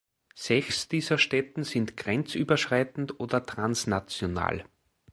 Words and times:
Sechs 0.33 0.87
dieser 0.87 1.19
Stätten 1.19 1.63
sind 1.63 1.95
grenzüberschreitend 1.95 3.19
oder 3.19 3.45
transnational. 3.45 4.65